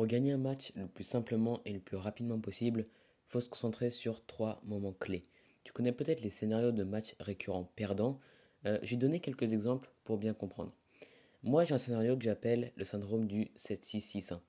[0.00, 3.50] Pour gagner un match le plus simplement et le plus rapidement possible, il faut se
[3.50, 5.26] concentrer sur trois moments clés.
[5.62, 8.18] Tu connais peut-être les scénarios de matchs récurrents perdants.
[8.64, 10.72] Euh, J'ai donné quelques exemples pour bien comprendre.
[11.42, 14.40] Moi, j'ai un scénario que j'appelle le syndrome du 7-6-6-1.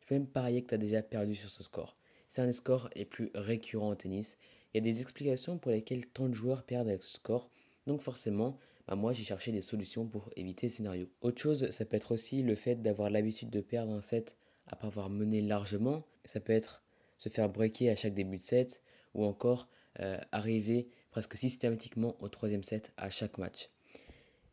[0.00, 1.96] Je peux même parier que tu as déjà perdu sur ce score.
[2.28, 4.38] C'est un des scores les plus récurrents au tennis.
[4.72, 7.50] Il y a des explications pour lesquelles tant de joueurs perdent avec ce score.
[7.88, 11.08] Donc forcément, bah moi j'ai cherché des solutions pour éviter ce scénario.
[11.20, 14.36] Autre chose, ça peut être aussi le fait d'avoir l'habitude de perdre un set
[14.70, 16.04] après avoir mené largement.
[16.24, 16.82] Ça peut être
[17.18, 18.82] se faire breaker à chaque début de set
[19.14, 19.68] ou encore
[20.00, 23.68] euh, arriver presque systématiquement au troisième set à chaque match.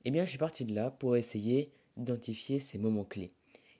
[0.05, 3.31] Eh bien, je suis parti de là pour essayer d'identifier ces moments clés.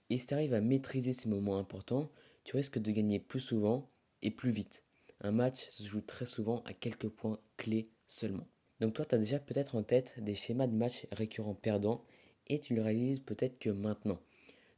[0.09, 2.09] Et si tu arrives à maîtriser ces moments importants,
[2.43, 3.89] tu risques de gagner plus souvent
[4.21, 4.83] et plus vite.
[5.21, 8.47] Un match se joue très souvent à quelques points clés seulement.
[8.79, 12.05] Donc toi, tu as déjà peut-être en tête des schémas de match récurrents perdants
[12.47, 14.19] et tu le réalises peut-être que maintenant.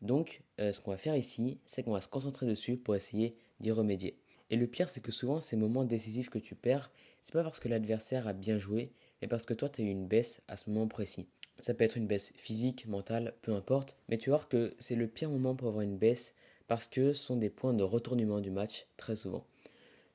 [0.02, 3.36] Donc, euh, ce qu'on va faire ici, c'est qu'on va se concentrer dessus pour essayer
[3.60, 4.18] d'y remédier.
[4.50, 6.92] Et le pire, c'est que souvent, ces moments décisifs que tu perds,
[7.24, 9.90] c'est pas parce que l'adversaire a bien joué, mais parce que toi, tu as eu
[9.90, 11.28] une baisse à ce moment précis.
[11.60, 15.08] Ça peut être une baisse physique, mentale, peu importe, mais tu vois que c'est le
[15.08, 16.34] pire moment pour avoir une baisse
[16.68, 19.46] parce que ce sont des points de retournement du match très souvent.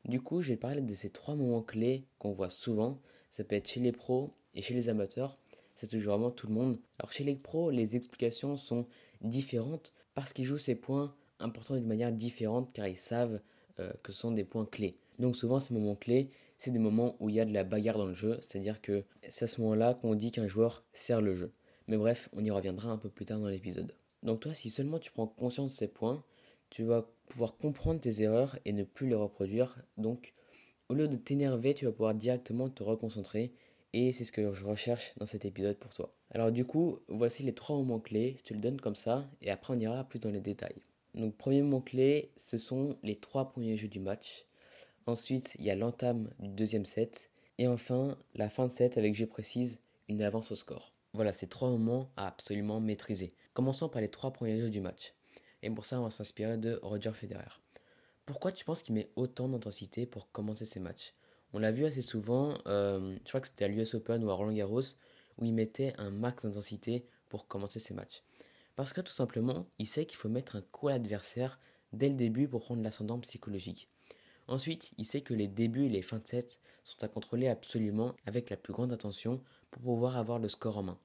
[0.07, 2.99] Du coup, je vais parler de ces trois moments clés qu'on voit souvent.
[3.31, 5.37] Ça peut être chez les pros et chez les amateurs.
[5.75, 6.79] C'est toujours vraiment tout le monde.
[6.99, 8.87] Alors chez les pros, les explications sont
[9.21, 13.41] différentes parce qu'ils jouent ces points importants d'une manière différente car ils savent
[13.81, 14.95] euh, que ce sont des points clés.
[15.19, 17.99] Donc souvent ces moments clés, c'est des moments où il y a de la bagarre
[17.99, 21.35] dans le jeu, c'est-à-dire que c'est à ce moment-là qu'on dit qu'un joueur sert le
[21.35, 21.53] jeu.
[21.89, 23.95] Mais bref, on y reviendra un peu plus tard dans l'épisode.
[24.23, 26.25] Donc toi, si seulement tu prends conscience de ces points,
[26.71, 29.77] tu vas pouvoir comprendre tes erreurs et ne plus les reproduire.
[29.99, 30.33] Donc
[30.89, 33.53] au lieu de t'énerver, tu vas pouvoir directement te reconcentrer
[33.95, 36.13] et c'est ce que je recherche dans cet épisode pour toi.
[36.33, 39.51] Alors du coup, voici les trois moments clés, je te le donne comme ça, et
[39.51, 40.83] après on ira plus dans les détails.
[41.15, 44.47] Donc premier moment clé, ce sont les trois premiers jeux du match.
[45.07, 47.31] Ensuite, il y a l'entame du deuxième set.
[47.59, 50.93] Et enfin, la fin de set avec, je précise, une avance au score.
[51.13, 53.33] Voilà, ces trois moments à absolument maîtriser.
[53.53, 55.15] Commençons par les trois premiers jeux du match.
[55.63, 57.61] Et pour ça, on va s'inspirer de Roger Federer.
[58.27, 61.15] Pourquoi tu penses qu'il met autant d'intensité pour commencer ses matchs?
[61.55, 64.35] On l'a vu assez souvent, euh, je crois que c'était à l'US Open ou à
[64.35, 64.83] Roland Garros,
[65.39, 68.23] où il mettait un max d'intensité pour commencer ses matchs.
[68.75, 71.61] Parce que tout simplement, il sait qu'il faut mettre un coup à l'adversaire
[71.93, 73.89] dès le début pour prendre l'ascendant psychologique.
[74.49, 78.15] Ensuite, il sait que les débuts et les fins de set sont à contrôler absolument
[78.27, 79.41] avec la plus grande attention
[79.71, 80.99] pour pouvoir avoir le score en main.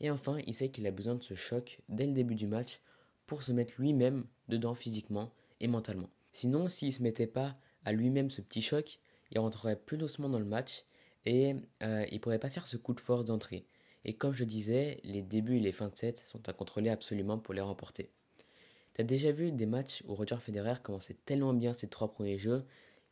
[0.00, 2.80] Et enfin, il sait qu'il a besoin de ce choc dès le début du match
[3.26, 5.30] pour se mettre lui-même dedans physiquement
[5.60, 6.10] et mentalement.
[6.32, 8.98] Sinon, s'il ne se mettait pas à lui-même ce petit choc,
[9.34, 10.84] il rentrerait plus doucement dans le match
[11.26, 13.66] et euh, il pourrait pas faire ce coup de force d'entrée.
[14.04, 17.38] Et comme je disais, les débuts et les fins de set sont à contrôler absolument
[17.38, 18.10] pour les remporter.
[18.94, 22.64] T'as déjà vu des matchs où Roger Federer commençait tellement bien ses trois premiers jeux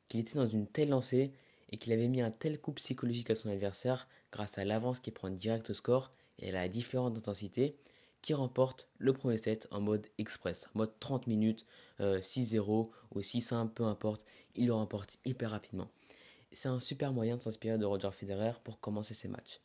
[0.08, 1.32] qu'il était dans une telle lancée
[1.70, 5.10] et qu'il avait mis un tel coup psychologique à son adversaire grâce à l'avance qui
[5.10, 7.76] prend direct au score et à la différente intensité
[8.20, 11.66] qui remporte le premier set en mode express, mode 30 minutes,
[11.98, 14.24] 6-0 euh, ou 6-1, peu importe,
[14.54, 15.88] il le remporte hyper rapidement
[16.52, 19.60] c'est un super moyen de s'inspirer de Roger Federer pour commencer ses matchs.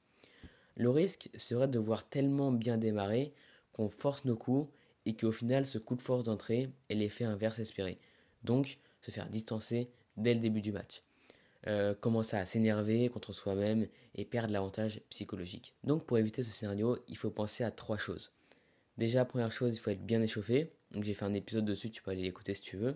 [0.75, 3.33] Le risque serait de voir tellement bien démarrer
[3.73, 4.71] qu'on force nos coups
[5.05, 7.97] et qu'au final ce coup de force d'entrée ait l'effet inverse espéré.
[8.43, 11.01] Donc se faire distancer dès le début du match.
[11.67, 15.73] Euh, commencer à s'énerver contre soi-même et perdre l'avantage psychologique.
[15.83, 18.31] Donc pour éviter ce scénario, il faut penser à trois choses.
[18.97, 20.71] Déjà, première chose, il faut être bien échauffé.
[21.01, 22.95] J'ai fait un épisode dessus, tu peux aller l'écouter si tu veux.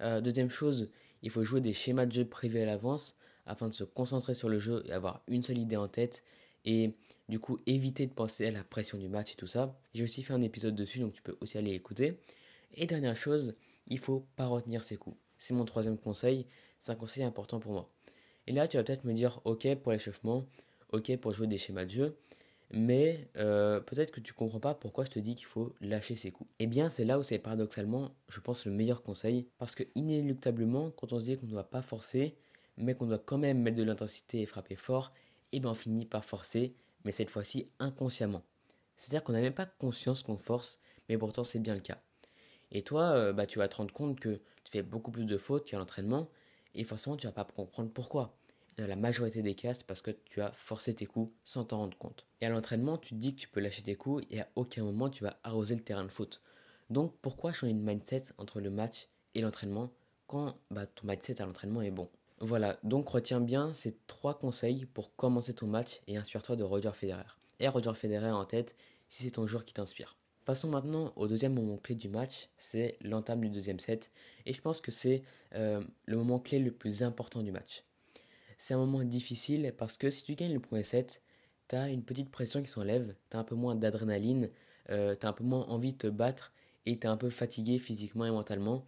[0.00, 0.90] Euh, deuxième chose,
[1.22, 3.14] il faut jouer des schémas de jeu privés à l'avance
[3.46, 6.22] afin de se concentrer sur le jeu et avoir une seule idée en tête
[6.64, 6.94] et
[7.28, 9.76] du coup éviter de penser à la pression du match et tout ça.
[9.94, 12.20] J'ai aussi fait un épisode dessus donc tu peux aussi aller écouter.
[12.74, 13.54] Et dernière chose,
[13.88, 15.16] il faut pas retenir ses coups.
[15.38, 16.46] C'est mon troisième conseil,
[16.78, 17.90] c'est un conseil important pour moi.
[18.46, 20.46] Et là tu vas peut-être me dire ok pour l'échauffement,
[20.92, 22.16] ok pour jouer des schémas de jeu,
[22.70, 26.30] mais euh, peut-être que tu comprends pas pourquoi je te dis qu'il faut lâcher ses
[26.30, 26.50] coups.
[26.58, 30.90] Eh bien, c'est là où c'est paradoxalement, je pense, le meilleur conseil, parce que inéluctablement,
[30.90, 32.36] quand on se dit qu'on ne doit pas forcer,
[32.76, 35.12] mais qu'on doit quand même mettre de l'intensité et frapper fort,
[35.52, 36.74] eh bien on finit par forcer,
[37.04, 38.44] mais cette fois-ci inconsciemment.
[38.96, 40.78] C'est-à-dire qu'on n'a même pas conscience qu'on force,
[41.08, 41.98] mais pourtant c'est bien le cas.
[42.70, 45.38] Et toi, euh, bah, tu vas te rendre compte que tu fais beaucoup plus de
[45.38, 46.28] fautes qu'à l'entraînement,
[46.74, 48.37] et forcément tu vas pas comprendre pourquoi
[48.78, 51.98] dans la majorité des cas, parce que tu as forcé tes coups sans t'en rendre
[51.98, 52.26] compte.
[52.40, 54.84] Et à l'entraînement, tu te dis que tu peux lâcher tes coups et à aucun
[54.84, 56.40] moment tu vas arroser le terrain de foot.
[56.90, 59.90] Donc pourquoi changer de mindset entre le match et l'entraînement
[60.26, 62.08] quand bah, ton mindset à l'entraînement est bon?
[62.40, 66.92] Voilà, donc retiens bien ces trois conseils pour commencer ton match et inspire-toi de Roger
[66.94, 67.26] Federer.
[67.58, 68.76] Et Roger Federer en tête
[69.08, 70.16] si c'est ton joueur qui t'inspire.
[70.44, 74.10] Passons maintenant au deuxième moment clé du match, c'est l'entame du deuxième set.
[74.46, 75.22] Et je pense que c'est
[75.54, 77.84] euh, le moment clé le plus important du match.
[78.58, 81.22] C'est un moment difficile parce que si tu gagnes le premier set,
[81.68, 84.50] tu as une petite pression qui s'enlève, tu as un peu moins d'adrénaline,
[84.90, 86.52] euh, tu as un peu moins envie de te battre
[86.84, 88.84] et tu es un peu fatigué physiquement et mentalement.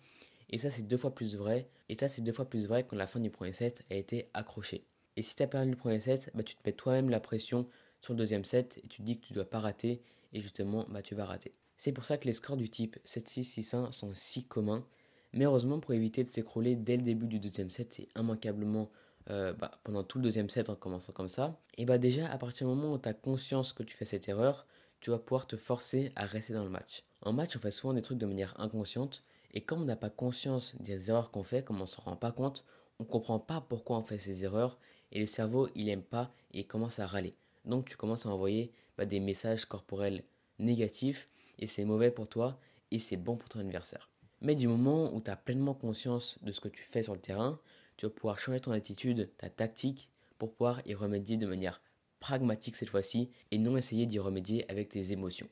[0.50, 1.69] Et ça, c'est deux fois plus vrai.
[1.88, 4.28] Et ça, c'est deux fois plus vrai quand la fin du premier set a été
[4.34, 4.84] accrochée.
[5.17, 7.69] Et si tu as perdu le premier set, bah, tu te mets toi-même la pression
[8.00, 10.02] sur le deuxième set et tu te dis que tu dois pas rater
[10.32, 11.55] et justement bah, tu vas rater.
[11.76, 14.84] C'est pour ça que les scores du type 7-6-6-1 sont si communs.
[15.32, 18.90] Mais heureusement pour éviter de s'écrouler dès le début du deuxième set, c'est immanquablement
[19.31, 21.56] euh, bah, pendant tout le deuxième set en commençant comme ça.
[21.79, 24.29] Et bah déjà à partir du moment où tu as conscience que tu fais cette
[24.29, 24.67] erreur,
[25.00, 27.05] tu vas pouvoir te forcer à rester dans le match.
[27.23, 29.23] En match, on fait souvent des trucs de manière inconsciente
[29.53, 32.32] et comme on n'a pas conscience des erreurs qu'on fait, comme on s'en rend pas
[32.32, 32.65] compte,
[32.99, 34.79] on comprend pas pourquoi on fait ces erreurs
[35.12, 37.35] et le cerveau il aime pas et il commence à râler.
[37.65, 40.23] Donc tu commences à envoyer bah, des messages corporels
[40.59, 41.29] négatifs
[41.59, 42.59] et c'est mauvais pour toi
[42.91, 44.09] et c'est bon pour ton adversaire.
[44.43, 47.21] Mais du moment où tu as pleinement conscience de ce que tu fais sur le
[47.21, 47.59] terrain,
[48.00, 50.08] tu vas pouvoir changer ton attitude, ta tactique,
[50.38, 51.82] pour pouvoir y remédier de manière
[52.19, 55.50] pragmatique cette fois-ci et non essayer d'y remédier avec tes émotions.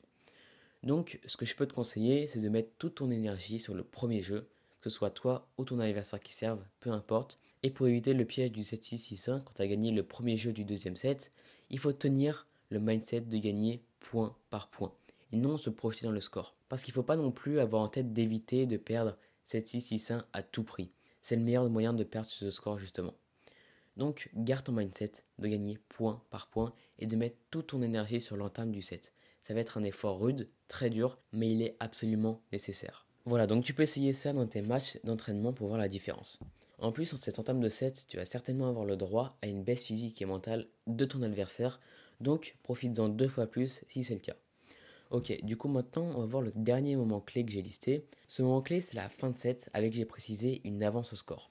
[0.81, 3.83] Donc, ce que je peux te conseiller, c'est de mettre toute ton énergie sur le
[3.83, 4.49] premier jeu,
[4.81, 7.37] que ce soit toi ou ton adversaire qui serve, peu importe.
[7.61, 10.65] Et pour éviter le piège du 7-6-6-1, quand tu as gagné le premier jeu du
[10.65, 11.29] deuxième set,
[11.69, 14.91] il faut tenir le mindset de gagner point par point
[15.31, 16.55] et non se projeter dans le score.
[16.67, 19.17] Parce qu'il ne faut pas non plus avoir en tête d'éviter de perdre
[19.47, 20.89] 7-6-6-1 à tout prix.
[21.29, 23.13] C'est le meilleur moyen de perdre ce score justement.
[23.97, 28.19] Donc garde ton mindset de gagner point par point et de mettre toute ton énergie
[28.19, 29.13] sur l'entame du set.
[29.47, 33.05] Ça va être un effort rude, très dur, mais il est absolument nécessaire.
[33.25, 36.39] Voilà, donc tu peux essayer ça dans tes matchs d'entraînement pour voir la différence.
[36.79, 39.63] En plus, en cette entame de set, tu vas certainement avoir le droit à une
[39.63, 41.79] baisse physique et mentale de ton adversaire,
[42.21, 44.35] donc profites-en deux fois plus si c'est le cas.
[45.11, 48.05] Ok, du coup maintenant on va voir le dernier moment clé que j'ai listé.
[48.27, 51.49] Ce moment clé c'est la fin de set avec j'ai précisé une avance au score.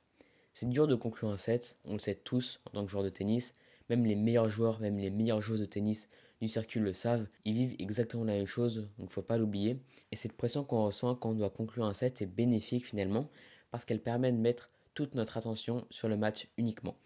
[0.55, 3.09] C'est dur de conclure un set, on le sait tous en tant que joueur de
[3.09, 3.55] tennis,
[3.89, 6.09] même les meilleurs joueurs, même les meilleures joueuses de tennis
[6.41, 9.83] du circuit le savent, ils vivent exactement la même chose, donc faut pas l'oublier.
[10.13, 13.29] Et cette pression qu'on ressent quand on doit conclure un set est bénéfique finalement
[13.73, 16.97] parce qu'elle permet de mettre toute notre attention sur le match uniquement.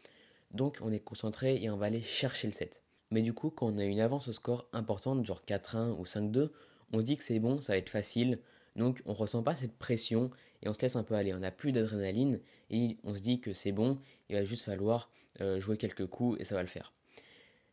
[0.51, 2.83] Donc on est concentré et on va aller chercher le set.
[3.13, 6.49] Mais du coup, quand on a une avance au score importante, genre 4-1 ou 5-2,
[6.95, 8.41] on se dit que c'est bon, ça va être facile.
[8.75, 10.31] Donc on ressent pas cette pression
[10.63, 11.35] et on se laisse un peu aller.
[11.35, 13.99] On n'a plus d'adrénaline et on se dit que c'est bon,
[14.31, 15.11] il va juste falloir
[15.43, 16.95] euh, jouer quelques coups et ça va le faire.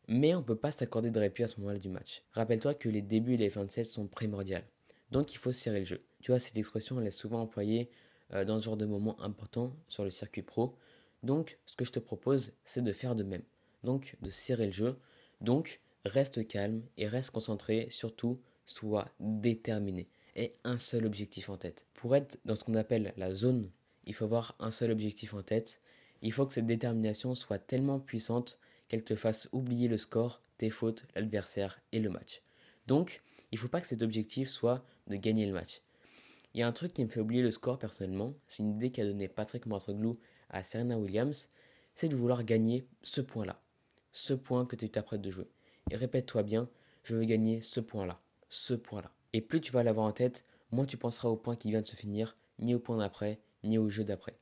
[0.09, 2.21] Mais on ne peut pas s'accorder de répit à ce moment-là du match.
[2.33, 4.65] Rappelle-toi que les débuts et les fins de set sont primordiales.
[5.09, 6.03] Donc il faut serrer le jeu.
[6.21, 7.89] Tu vois, cette expression, elle est souvent employée
[8.33, 10.75] euh, dans ce genre de moment important sur le circuit pro.
[11.23, 13.43] Donc ce que je te propose, c'est de faire de même.
[13.85, 14.97] Donc de serrer le jeu
[15.41, 21.85] donc, reste calme et reste concentré, surtout, sois déterminé et un seul objectif en tête.
[21.93, 23.69] Pour être dans ce qu'on appelle la zone,
[24.05, 25.81] il faut avoir un seul objectif en tête.
[26.21, 28.57] Il faut que cette détermination soit tellement puissante
[28.87, 32.41] qu'elle te fasse oublier le score, tes fautes, l'adversaire et le match.
[32.87, 33.21] Donc,
[33.51, 35.81] il ne faut pas que cet objectif soit de gagner le match.
[36.53, 38.91] Il y a un truc qui me fait oublier le score personnellement, c'est une idée
[38.91, 40.19] qu'a donnée Patrick Moistroglou
[40.49, 41.49] à Serena Williams,
[41.95, 43.59] c'est de vouloir gagner ce point-là
[44.11, 45.49] ce point que tu t'apprêtes de jouer.
[45.91, 46.69] Et répète-toi bien,
[47.03, 48.19] je veux gagner ce point-là,
[48.49, 49.11] ce point-là.
[49.33, 51.87] Et plus tu vas l'avoir en tête, moins tu penseras au point qui vient de
[51.87, 54.33] se finir, ni au point d'après, ni au jeu d'après.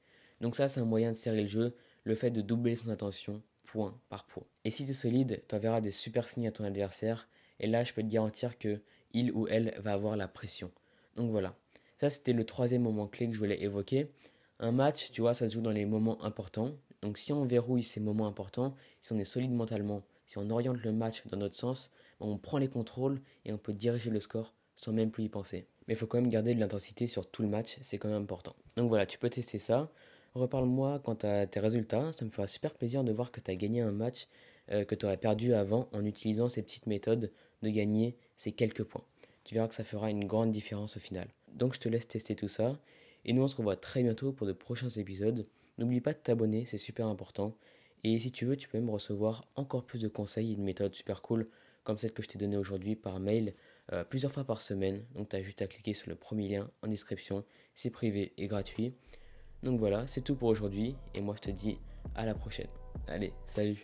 [0.42, 3.42] Donc ça, c'est un moyen de serrer le jeu, le fait de doubler son attention,
[3.66, 4.44] point par point.
[4.64, 7.28] Et si tu es solide, tu enverras des super signes à ton adversaire,
[7.60, 8.82] et là, je peux te garantir que
[9.14, 10.72] il ou elle va avoir la pression.
[11.16, 11.56] Donc voilà.
[12.00, 14.12] Ça, c'était le troisième moment clé que je voulais évoquer.
[14.60, 16.72] Un match, tu vois, ça se joue dans les moments importants.
[17.02, 20.82] Donc si on verrouille ces moments importants, si on est solide mentalement, si on oriente
[20.84, 24.54] le match dans notre sens, on prend les contrôles et on peut diriger le score
[24.76, 25.68] sans même plus y penser.
[25.88, 28.22] Mais il faut quand même garder de l'intensité sur tout le match, c'est quand même
[28.22, 28.56] important.
[28.76, 29.92] Donc voilà, tu peux tester ça.
[30.34, 33.56] Reparle-moi quant à tes résultats, ça me fera super plaisir de voir que tu as
[33.56, 34.28] gagné un match
[34.72, 37.32] euh, que tu aurais perdu avant en utilisant ces petites méthodes
[37.64, 39.04] de gagner ces quelques points.
[39.44, 41.28] Tu verras que ça fera une grande différence au final.
[41.54, 42.74] Donc je te laisse tester tout ça
[43.26, 45.46] et nous on se revoit très bientôt pour de prochains épisodes.
[45.78, 47.56] N'oublie pas de t'abonner, c'est super important.
[48.04, 50.96] Et si tu veux, tu peux même recevoir encore plus de conseils et de méthodes
[50.96, 51.46] super cool,
[51.84, 53.54] comme celle que je t'ai donnée aujourd'hui par mail,
[53.94, 55.04] euh, plusieurs fois par semaine.
[55.16, 57.44] Donc tu as juste à cliquer sur le premier lien en description,
[57.74, 58.94] c'est privé et gratuit.
[59.64, 61.80] Donc voilà, c'est tout pour aujourd'hui, et moi je te dis
[62.16, 62.68] à la prochaine.
[63.08, 63.84] Allez, salut